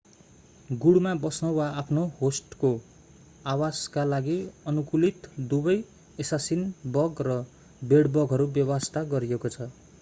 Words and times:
गुँडमा 0.69 1.09
बस्न 1.23 1.49
वा 1.57 1.67
आफ्नो 1.81 2.05
होस्टको 2.15 2.71
आवासका 3.45 4.05
लागि 4.05 4.39
अनुकूलित 4.65 5.29
दुबै 5.53 5.77
एसासिन 6.19 6.67
बग 6.93 7.25
र 7.29 7.39
बेड-बगहरू 7.81 8.53
बेवास्ता 8.53 9.09
गरिएको 9.11 9.57
छ 9.57 9.73